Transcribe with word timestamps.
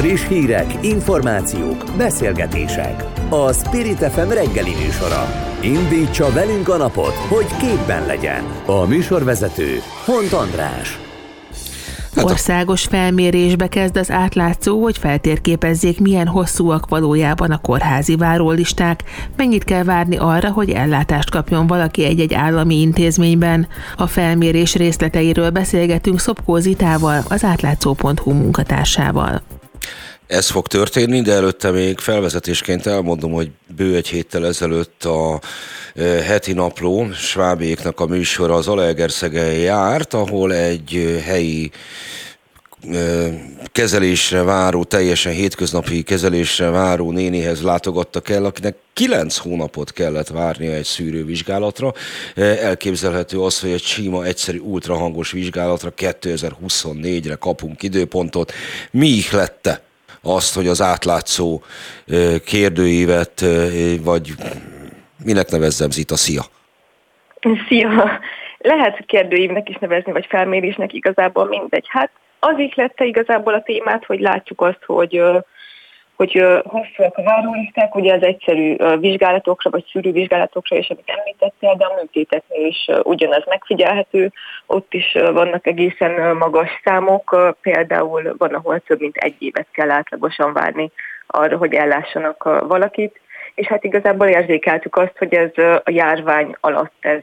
Friss 0.00 0.28
hírek, 0.28 0.74
információk, 0.80 1.84
beszélgetések. 1.96 3.04
A 3.28 3.52
Spirit 3.52 3.98
FM 3.98 4.28
reggeli 4.28 4.74
műsora. 4.84 5.26
Indítsa 5.62 6.32
velünk 6.32 6.68
a 6.68 6.76
napot, 6.76 7.14
hogy 7.14 7.46
képben 7.58 8.06
legyen. 8.06 8.44
A 8.66 8.84
műsorvezető 8.84 9.82
Hont 10.04 10.32
András. 10.32 10.98
Hát 12.16 12.24
Országos 12.24 12.84
felmérésbe 12.84 13.68
kezd 13.68 13.96
az 13.96 14.10
átlátszó, 14.10 14.82
hogy 14.82 14.98
feltérképezzék, 14.98 16.00
milyen 16.00 16.26
hosszúak 16.26 16.88
valójában 16.88 17.50
a 17.50 17.58
kórházi 17.58 18.16
várólisták, 18.16 19.02
mennyit 19.36 19.64
kell 19.64 19.84
várni 19.84 20.16
arra, 20.16 20.50
hogy 20.50 20.70
ellátást 20.70 21.30
kapjon 21.30 21.66
valaki 21.66 22.04
egy-egy 22.04 22.34
állami 22.34 22.80
intézményben. 22.80 23.68
A 23.96 24.06
felmérés 24.06 24.74
részleteiről 24.74 25.50
beszélgetünk 25.50 26.20
Szopkó 26.20 26.56
Zitával, 26.56 27.22
az 27.28 27.44
átlátszó.hu 27.44 28.32
munkatársával. 28.32 29.42
Ez 30.30 30.50
fog 30.50 30.66
történni, 30.66 31.20
de 31.20 31.32
előtte 31.32 31.70
még 31.70 31.98
felvezetésként 31.98 32.86
elmondom, 32.86 33.32
hogy 33.32 33.50
bő 33.76 33.96
egy 33.96 34.08
héttel 34.08 34.46
ezelőtt 34.46 35.04
a 35.04 35.40
e, 35.94 36.02
heti 36.02 36.52
napló 36.52 37.12
Svábéknak 37.12 38.00
a 38.00 38.06
műsora 38.06 38.54
az 38.54 38.68
Alegerszegen 38.68 39.52
járt, 39.52 40.14
ahol 40.14 40.54
egy 40.54 40.94
e, 40.94 41.22
helyi 41.22 41.70
e, 42.92 42.98
kezelésre 43.72 44.42
váró, 44.42 44.84
teljesen 44.84 45.32
hétköznapi 45.32 46.02
kezelésre 46.02 46.68
váró 46.68 47.10
nénihez 47.10 47.62
látogattak 47.62 48.28
el, 48.28 48.44
akinek 48.44 48.76
kilenc 48.92 49.36
hónapot 49.36 49.92
kellett 49.92 50.28
várnia 50.28 50.72
egy 50.72 50.84
szűrővizsgálatra. 50.84 51.92
Elképzelhető 52.36 53.40
az, 53.40 53.60
hogy 53.60 53.70
egy 53.70 53.82
sima, 53.82 54.24
egyszerű, 54.24 54.58
ultrahangos 54.58 55.30
vizsgálatra 55.30 55.92
2024-re 55.96 57.34
kapunk 57.34 57.82
időpontot. 57.82 58.52
Mi 58.90 59.06
ihlette 59.08 59.88
azt, 60.22 60.54
hogy 60.54 60.66
az 60.66 60.82
átlátszó 60.82 61.62
kérdőívet, 62.44 63.44
vagy 64.04 64.32
minek 65.24 65.50
nevezzem, 65.50 65.90
Zita, 65.90 66.16
szia? 66.16 66.42
Szia! 67.68 68.20
Lehet 68.58 69.04
kérdőívnek 69.06 69.68
is 69.68 69.76
nevezni, 69.80 70.12
vagy 70.12 70.26
felmérésnek 70.28 70.92
igazából 70.92 71.46
mindegy. 71.46 71.86
Hát 71.88 72.10
az 72.38 72.54
lette 72.74 73.04
igazából 73.04 73.54
a 73.54 73.62
témát, 73.62 74.04
hogy 74.04 74.20
látjuk 74.20 74.60
azt, 74.60 74.84
hogy 74.86 75.22
hogy 76.20 76.44
hosszúak 76.64 77.16
a 77.16 77.22
várólisták, 77.22 77.94
ugye 77.94 78.14
az 78.14 78.22
egyszerű 78.22 78.76
vizsgálatokra 78.98 79.70
vagy 79.70 79.84
szűrővizsgálatokra 79.92 80.76
és 80.76 80.90
amit 80.90 81.12
említettél, 81.18 81.74
de 81.74 81.84
a 81.84 81.94
műtéteknél 82.00 82.66
is 82.66 82.88
ugyanaz 83.02 83.42
megfigyelhető. 83.46 84.32
Ott 84.66 84.94
is 84.94 85.12
vannak 85.12 85.66
egészen 85.66 86.36
magas 86.36 86.80
számok, 86.84 87.54
például 87.60 88.34
van, 88.38 88.54
ahol 88.54 88.80
több 88.80 89.00
mint 89.00 89.16
egy 89.16 89.34
évet 89.38 89.66
kell 89.72 89.90
átlagosan 89.90 90.52
várni 90.52 90.90
arra, 91.26 91.56
hogy 91.56 91.74
ellássanak 91.74 92.42
valakit, 92.68 93.20
és 93.54 93.66
hát 93.66 93.84
igazából 93.84 94.26
érzékeltük 94.26 94.96
azt, 94.96 95.18
hogy 95.18 95.34
ez 95.34 95.50
a 95.84 95.90
járvány 95.90 96.56
alatt 96.60 96.94
ez 97.00 97.22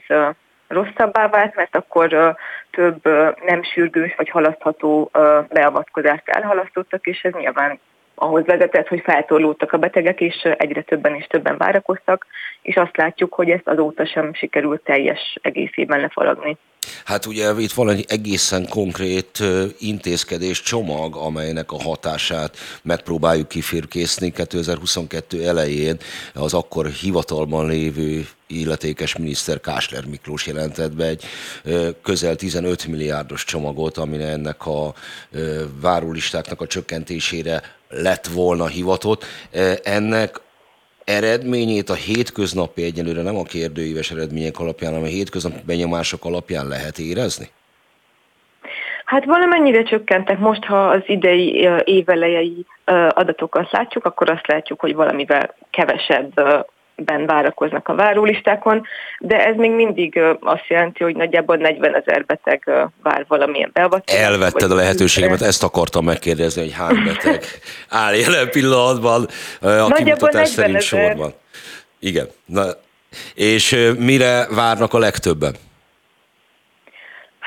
rosszabbá 0.67 1.27
vált, 1.27 1.55
mert 1.55 1.75
akkor 1.75 2.35
több 2.71 3.05
nem 3.45 3.63
sürgős 3.63 4.15
vagy 4.15 4.29
halasztható 4.29 5.09
beavatkozást 5.49 6.29
elhalasztottak, 6.29 7.05
és 7.05 7.21
ez 7.21 7.33
nyilván 7.33 7.79
ahhoz 8.19 8.45
vezetett, 8.45 8.87
hogy 8.87 9.01
feltorlódtak 9.03 9.71
a 9.71 9.77
betegek, 9.77 10.21
és 10.21 10.35
egyre 10.57 10.81
többen 10.81 11.15
és 11.15 11.27
többen 11.27 11.57
várakoztak, 11.57 12.25
és 12.61 12.75
azt 12.75 12.97
látjuk, 12.97 13.33
hogy 13.33 13.49
ezt 13.49 13.67
azóta 13.67 14.05
sem 14.05 14.33
sikerült 14.33 14.81
teljes 14.83 15.37
egészében 15.41 15.99
lefaragni. 15.99 16.57
Hát 17.05 17.25
ugye 17.25 17.51
itt 17.57 17.71
van 17.71 17.89
egy 17.89 18.05
egészen 18.07 18.67
konkrét 18.69 19.43
intézkedés 19.79 20.61
csomag, 20.61 21.15
amelynek 21.15 21.71
a 21.71 21.81
hatását 21.81 22.57
megpróbáljuk 22.81 23.47
kifirkészni 23.47 24.31
2022 24.31 25.47
elején 25.47 25.97
az 26.33 26.53
akkor 26.53 26.85
hivatalban 26.85 27.67
lévő 27.67 28.25
illetékes 28.47 29.17
miniszter 29.17 29.59
Kásler 29.59 30.05
Miklós 30.05 30.47
jelentett 30.47 30.95
be 30.95 31.05
egy 31.05 31.23
közel 32.03 32.35
15 32.35 32.87
milliárdos 32.87 33.43
csomagot, 33.43 33.97
ami 33.97 34.23
ennek 34.23 34.65
a 34.65 34.93
várólistáknak 35.81 36.61
a 36.61 36.67
csökkentésére 36.67 37.61
lett 37.89 38.27
volna 38.27 38.67
hivatott. 38.67 39.25
Ennek 39.83 40.39
eredményét 41.03 41.89
a 41.89 41.93
hétköznapi 41.93 42.83
egyelőre 42.83 43.21
nem 43.21 43.37
a 43.37 43.43
kérdőíves 43.43 44.11
eredmények 44.11 44.59
alapján, 44.59 44.91
hanem 44.91 45.07
a 45.07 45.11
hétköznapi 45.11 45.59
benyomások 45.65 46.25
alapján 46.25 46.67
lehet 46.67 46.97
érezni? 46.97 47.49
Hát 49.05 49.25
valamennyire 49.25 49.83
csökkentek. 49.83 50.39
Most, 50.39 50.63
ha 50.63 50.87
az 50.87 51.01
idei 51.05 51.69
évelejei 51.83 52.65
adatokat 53.09 53.71
látjuk, 53.71 54.05
akkor 54.05 54.29
azt 54.29 54.47
látjuk, 54.47 54.79
hogy 54.79 54.95
valamivel 54.95 55.55
kevesebb 55.69 56.33
ben 57.05 57.25
várakoznak 57.25 57.87
a 57.87 57.95
várólistákon, 57.95 58.85
de 59.19 59.45
ez 59.45 59.55
még 59.55 59.71
mindig 59.71 60.19
azt 60.39 60.67
jelenti, 60.67 61.03
hogy 61.03 61.15
nagyjából 61.15 61.55
40 61.55 61.95
ezer 61.95 62.25
beteg 62.25 62.69
vár 63.03 63.25
valamilyen 63.27 63.69
beavatkozást. 63.73 64.23
Elvetted 64.23 64.71
a 64.71 64.75
lehetőségemet, 64.75 65.41
ezt 65.41 65.63
akartam 65.63 66.05
megkérdezni, 66.05 66.61
hogy 66.61 66.73
hány 66.73 67.03
beteg 67.03 67.43
áll 67.89 68.15
jelen 68.15 68.49
pillanatban 68.49 69.27
a 69.61 69.93
kimutatás 69.93 70.49
szerint 70.49 70.81
sorban. 70.81 71.33
Igen. 71.99 72.27
Na, 72.45 72.63
és 73.35 73.93
mire 73.97 74.47
várnak 74.55 74.93
a 74.93 74.99
legtöbben? 74.99 75.55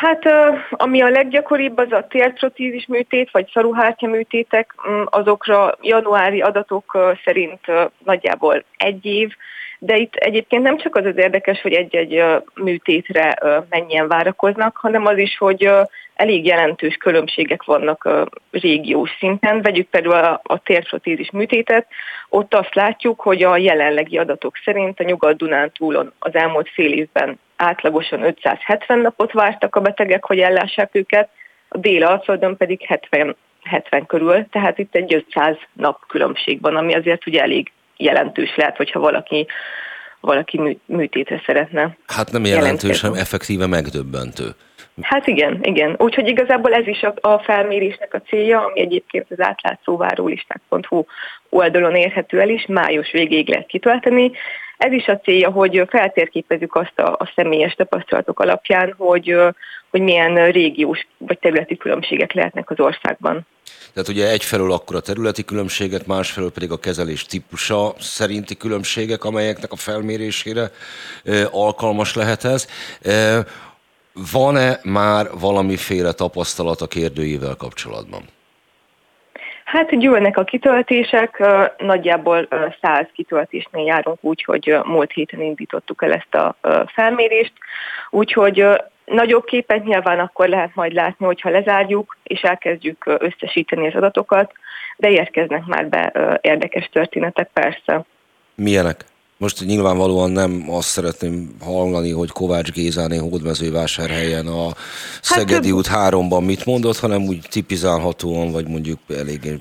Hát 0.00 0.22
ami 0.70 1.00
a 1.00 1.08
leggyakoribb, 1.08 1.78
az 1.78 1.92
a 1.92 2.06
térprotízis 2.06 2.86
műtét, 2.86 3.30
vagy 3.30 3.50
szaruhártya 3.52 4.06
műtétek, 4.06 4.74
mm, 4.88 5.02
azokra 5.04 5.74
januári 5.80 6.40
adatok 6.40 7.16
szerint 7.24 7.60
nagyjából 8.04 8.64
egy 8.76 9.04
év, 9.04 9.32
de 9.78 9.96
itt 9.96 10.14
egyébként 10.14 10.62
nem 10.62 10.76
csak 10.76 10.96
az 10.96 11.04
az 11.04 11.16
érdekes, 11.16 11.60
hogy 11.60 11.72
egy-egy 11.72 12.24
műtétre 12.54 13.38
mennyien 13.68 14.08
várakoznak, 14.08 14.76
hanem 14.76 15.06
az 15.06 15.18
is, 15.18 15.38
hogy 15.38 15.70
elég 16.14 16.46
jelentős 16.46 16.96
különbségek 16.96 17.62
vannak 17.62 18.08
régiós 18.50 19.10
szinten. 19.18 19.62
Vegyük 19.62 19.88
például 19.88 20.14
a, 20.14 20.40
a 20.42 20.58
térprotézis 20.58 21.30
műtétet, 21.30 21.86
ott 22.28 22.54
azt 22.54 22.74
látjuk, 22.74 23.20
hogy 23.20 23.42
a 23.42 23.56
jelenlegi 23.56 24.18
adatok 24.18 24.56
szerint 24.64 25.00
a 25.00 25.04
Nyugat-Dunántúlon 25.04 26.12
az 26.18 26.34
elmúlt 26.34 26.68
fél 26.68 26.92
évben 26.92 27.38
átlagosan 27.60 28.22
570 28.22 28.98
napot 28.98 29.32
vártak 29.32 29.76
a 29.76 29.80
betegek, 29.80 30.24
hogy 30.24 30.38
ellássák 30.38 30.90
őket, 30.92 31.28
a 31.68 31.78
dél 31.78 32.04
alföldön 32.04 32.56
pedig 32.56 32.80
70, 32.86 33.36
70 33.62 34.06
körül, 34.06 34.46
tehát 34.50 34.78
itt 34.78 34.94
egy 34.94 35.14
500 35.14 35.56
nap 35.72 36.06
különbség 36.06 36.60
van, 36.60 36.76
ami 36.76 36.94
azért 36.94 37.26
ugye 37.26 37.42
elég 37.42 37.72
jelentős 37.96 38.56
lehet, 38.56 38.76
hogyha 38.76 39.00
valaki 39.00 39.46
valaki 40.20 40.80
műtétre 40.86 41.42
szeretne. 41.46 41.96
Hát 42.06 42.32
nem 42.32 42.44
jelentős, 42.44 43.00
hanem 43.00 43.18
effektíve 43.18 43.66
megdöbbentő. 43.66 44.44
Hát 45.02 45.26
igen, 45.26 45.58
igen. 45.62 45.94
Úgyhogy 45.98 46.28
igazából 46.28 46.72
ez 46.72 46.86
is 46.86 47.02
a, 47.02 47.14
a 47.20 47.38
felmérésnek 47.38 48.14
a 48.14 48.20
célja, 48.20 48.64
ami 48.64 48.80
egyébként 48.80 49.26
az 49.30 49.40
átlátszóvárólisták.hu 49.40 51.04
oldalon 51.48 51.94
érhető 51.94 52.40
el 52.40 52.48
is, 52.48 52.66
május 52.66 53.10
végéig 53.10 53.48
lehet 53.48 53.66
kitölteni. 53.66 54.30
Ez 54.80 54.92
is 54.92 55.06
a 55.06 55.20
célja, 55.20 55.50
hogy 55.50 55.82
feltérképezzük 55.88 56.74
azt 56.74 56.98
a, 56.98 57.12
a 57.12 57.32
személyes 57.34 57.74
tapasztalatok 57.74 58.40
alapján, 58.40 58.94
hogy, 58.96 59.36
hogy 59.90 60.00
milyen 60.00 60.50
régiós 60.50 61.06
vagy 61.18 61.38
területi 61.38 61.76
különbségek 61.76 62.32
lehetnek 62.32 62.70
az 62.70 62.80
országban. 62.80 63.46
Tehát 63.92 64.08
ugye 64.08 64.30
egyfelől 64.30 64.72
akkor 64.72 64.96
a 64.96 65.00
területi 65.00 65.44
különbségek, 65.44 66.06
másfelől 66.06 66.52
pedig 66.52 66.70
a 66.70 66.78
kezelés 66.78 67.24
típusa 67.24 67.94
szerinti 67.98 68.56
különbségek, 68.56 69.24
amelyeknek 69.24 69.72
a 69.72 69.76
felmérésére 69.76 70.70
alkalmas 71.50 72.14
lehet 72.14 72.44
ez. 72.44 72.66
Van-e 74.32 74.80
már 74.82 75.26
valamiféle 75.40 76.12
tapasztalat 76.12 76.80
a 76.80 76.86
kérdőjével 76.86 77.54
kapcsolatban? 77.54 78.22
Hát 79.70 79.98
gyűlnek 79.98 80.36
a 80.36 80.44
kitöltések, 80.44 81.42
nagyjából 81.78 82.48
100 82.80 83.06
kitöltésnél 83.12 83.84
járunk 83.84 84.18
úgy, 84.20 84.44
hogy 84.44 84.78
múlt 84.84 85.12
héten 85.12 85.40
indítottuk 85.40 86.02
el 86.02 86.12
ezt 86.12 86.34
a 86.34 86.56
felmérést, 86.86 87.52
úgyhogy 88.10 88.66
nagyobb 89.04 89.44
képet 89.44 89.84
nyilván 89.84 90.18
akkor 90.18 90.48
lehet 90.48 90.74
majd 90.74 90.92
látni, 90.92 91.26
hogyha 91.26 91.50
lezárjuk, 91.50 92.16
és 92.22 92.40
elkezdjük 92.40 93.04
összesíteni 93.18 93.86
az 93.86 93.94
adatokat, 93.94 94.52
de 94.96 95.10
érkeznek 95.10 95.64
már 95.64 95.88
be 95.88 96.12
érdekes 96.40 96.88
történetek 96.92 97.50
persze. 97.52 98.04
Milyenek? 98.54 99.04
Most 99.40 99.64
nyilvánvalóan 99.66 100.30
nem 100.30 100.64
azt 100.68 100.88
szeretném 100.88 101.56
hallani, 101.64 102.10
hogy 102.10 102.30
Kovács 102.30 102.72
Gézáné 102.72 103.16
hódmezővásárhelyen 103.16 104.46
a 104.46 104.64
hát 104.64 104.76
Szegedi 105.22 105.68
hát, 105.68 105.76
út 105.76 105.86
háromban 105.86 106.44
mit 106.44 106.66
mondott, 106.66 106.98
hanem 106.98 107.22
úgy 107.22 107.38
tipizálhatóan, 107.50 108.52
vagy 108.52 108.68
mondjuk 108.68 108.98
eléggé 109.18 109.58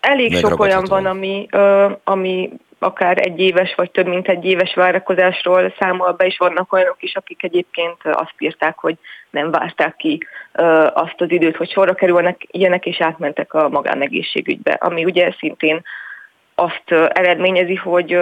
Elég 0.00 0.36
sok 0.36 0.60
olyan 0.60 0.84
van, 0.88 1.06
ami, 1.06 1.46
ö, 1.50 1.90
ami 2.04 2.50
akár 2.78 3.18
egy 3.18 3.38
éves 3.38 3.74
vagy 3.74 3.90
több 3.90 4.06
mint 4.06 4.28
egy 4.28 4.44
éves 4.44 4.74
várakozásról 4.74 5.74
számol 5.78 6.12
be, 6.12 6.26
és 6.26 6.38
vannak 6.38 6.72
olyanok 6.72 7.02
is, 7.02 7.14
akik 7.14 7.42
egyébként 7.42 7.96
azt 8.02 8.34
írták, 8.38 8.78
hogy 8.78 8.96
nem 9.30 9.50
várták 9.50 9.96
ki 9.96 10.26
azt 10.92 11.20
az 11.20 11.30
időt, 11.30 11.56
hogy 11.56 11.70
sorra 11.70 11.94
kerülnek 11.94 12.46
ilyenek, 12.50 12.86
és 12.86 13.00
átmentek 13.00 13.54
a 13.54 13.68
magánegészségügybe, 13.68 14.72
ami 14.72 15.04
ugye 15.04 15.34
szintén 15.38 15.82
azt 16.54 16.90
eredményezi, 17.12 17.74
hogy 17.74 18.18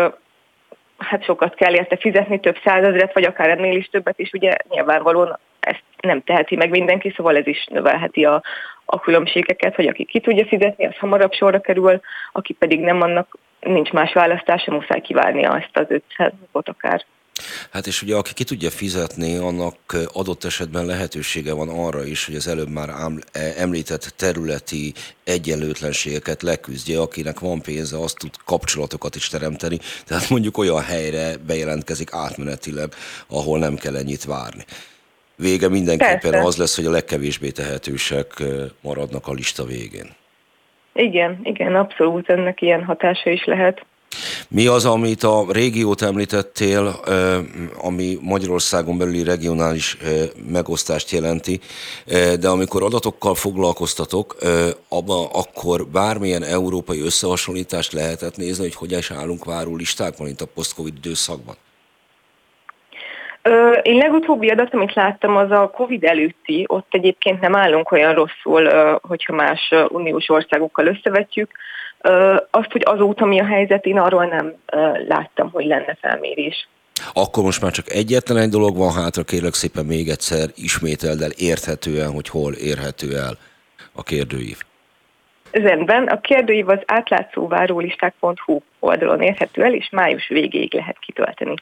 hát 0.98 1.24
sokat 1.24 1.54
kell 1.54 1.74
érte 1.74 1.96
fizetni, 1.96 2.40
több 2.40 2.56
százezret, 2.64 3.14
vagy 3.14 3.24
akár 3.24 3.48
ennél 3.48 3.76
is 3.76 3.88
többet, 3.88 4.18
és 4.18 4.32
ugye 4.32 4.56
nyilvánvalóan 4.68 5.38
ezt 5.60 5.82
nem 6.00 6.22
teheti 6.22 6.56
meg 6.56 6.70
mindenki, 6.70 7.12
szóval 7.16 7.36
ez 7.36 7.46
is 7.46 7.66
növelheti 7.70 8.24
a, 8.24 8.42
a 8.84 9.00
különbségeket, 9.00 9.74
hogy 9.74 9.86
aki 9.86 10.04
ki 10.04 10.20
tudja 10.20 10.46
fizetni, 10.46 10.86
az 10.86 10.96
hamarabb 10.96 11.32
sorra 11.32 11.60
kerül, 11.60 12.00
aki 12.32 12.52
pedig 12.52 12.80
nem, 12.80 13.00
annak 13.00 13.38
nincs 13.60 13.90
más 13.90 14.12
választása, 14.12 14.72
muszáj 14.72 15.00
kivárnia 15.00 15.50
azt 15.50 15.76
az 15.78 15.86
500 15.88 16.32
napot 16.40 16.68
akár. 16.68 17.04
Hát 17.70 17.87
és 17.87 18.02
ugye 18.02 18.16
aki 18.16 18.32
ki 18.34 18.44
tudja 18.44 18.70
fizetni, 18.70 19.37
annak 19.37 19.76
adott 20.12 20.44
esetben 20.44 20.87
lehetősége 20.87 21.52
van 21.52 21.69
arra 21.69 22.05
is, 22.05 22.26
hogy 22.26 22.34
az 22.34 22.49
előbb 22.49 22.69
már 22.69 22.88
e, 22.88 23.40
említett 23.56 24.12
területi 24.16 24.93
egyenlőtlenségeket 25.25 26.43
leküzdje, 26.43 27.00
akinek 27.00 27.40
van 27.40 27.60
pénze, 27.60 27.99
azt 27.99 28.19
tud 28.19 28.31
kapcsolatokat 28.44 29.14
is 29.14 29.28
teremteni, 29.28 29.78
tehát 30.06 30.28
mondjuk 30.28 30.58
olyan 30.58 30.82
helyre 30.82 31.37
bejelentkezik 31.46 32.08
átmenetileg, 32.12 32.93
ahol 33.28 33.58
nem 33.58 33.76
kell 33.76 33.96
ennyit 33.96 34.25
várni. 34.25 34.64
Vége 35.37 35.69
mindenképpen 35.69 36.31
Persze. 36.31 36.46
az 36.46 36.56
lesz, 36.56 36.76
hogy 36.76 36.87
a 36.87 36.90
legkevésbé 36.90 37.50
tehetősek 37.50 38.43
maradnak 38.81 39.26
a 39.26 39.32
lista 39.32 39.64
végén. 39.64 40.16
Igen, 40.93 41.40
igen, 41.43 41.75
abszolút 41.75 42.28
ennek 42.28 42.60
ilyen 42.60 42.84
hatása 42.84 43.31
is 43.31 43.44
lehet. 43.44 43.87
Mi 44.50 44.66
az, 44.66 44.84
amit 44.84 45.22
a 45.22 45.44
régiót 45.52 46.02
említettél, 46.02 47.00
ami 47.82 48.18
Magyarországon 48.20 48.98
belüli 48.98 49.24
regionális 49.24 49.96
megosztást 50.52 51.10
jelenti, 51.10 51.60
de 52.40 52.48
amikor 52.48 52.82
adatokkal 52.82 53.34
foglalkoztatok, 53.34 54.36
abban 54.88 55.26
akkor 55.32 55.86
bármilyen 55.86 56.42
európai 56.42 57.00
összehasonlítást 57.00 57.92
lehetett 57.92 58.36
nézni, 58.36 58.62
hogy 58.64 58.74
hogyan 58.74 58.98
is 58.98 59.10
állunk 59.10 59.44
váró 59.44 59.76
listákban, 59.76 60.26
mint 60.26 60.40
a 60.40 60.46
post-covid 60.54 60.94
időszakban? 60.96 61.54
Én 63.82 63.96
legutóbbi 63.96 64.48
adat, 64.48 64.74
amit 64.74 64.94
láttam, 64.94 65.36
az 65.36 65.50
a 65.50 65.70
Covid 65.74 66.04
előtti, 66.04 66.64
ott 66.66 66.88
egyébként 66.90 67.40
nem 67.40 67.56
állunk 67.56 67.92
olyan 67.92 68.14
rosszul, 68.14 68.68
hogyha 69.02 69.34
más 69.34 69.74
uniós 69.88 70.28
országokkal 70.28 70.86
összevetjük. 70.86 71.50
Azt, 72.50 72.72
hogy 72.72 72.82
azóta 72.84 73.24
mi 73.24 73.40
a 73.40 73.46
helyzet, 73.46 73.84
én 73.84 73.98
arról 73.98 74.24
nem 74.24 74.54
láttam, 75.08 75.50
hogy 75.50 75.64
lenne 75.64 75.96
felmérés. 76.00 76.68
Akkor 77.12 77.42
most 77.42 77.62
már 77.62 77.70
csak 77.70 77.90
egyetlen 77.90 78.36
egy 78.36 78.48
dolog 78.48 78.76
van 78.76 78.92
hátra, 78.92 79.22
kérlek 79.22 79.54
szépen 79.54 79.84
még 79.84 80.08
egyszer 80.08 80.48
ismételd 80.54 81.20
el 81.20 81.30
érthetően, 81.30 82.10
hogy 82.10 82.28
hol 82.28 82.52
érhető 82.52 83.16
el 83.16 83.38
a 83.92 84.02
kérdőív. 84.02 84.56
Zenben 85.52 86.06
a 86.06 86.20
kérdőív 86.20 86.68
az 86.68 86.78
átlátszóvárólisták.hu 86.86 88.60
oldalon 88.78 89.22
érhető 89.22 89.62
el, 89.62 89.74
és 89.74 89.88
május 89.90 90.28
végéig 90.28 90.74
lehet 90.74 90.98
kitölteni. 90.98 91.54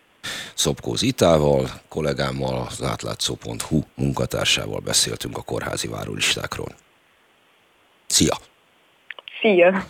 Szopkó 0.55 0.95
Zitával, 0.95 1.65
kollégámmal, 1.89 2.67
az 2.69 2.83
átlátszó.hu 2.83 3.81
munkatársával 3.95 4.81
beszéltünk 4.85 5.37
a 5.37 5.43
kórházi 5.43 5.89
várólistákról. 5.89 6.69
Szia! 8.07 8.37
Szia! 9.41 9.85